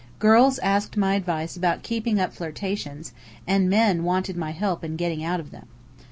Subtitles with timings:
[0.17, 3.13] Girls asked my advice about keeping up flirtations,
[3.45, 5.67] and men wanted my help in getting out of them.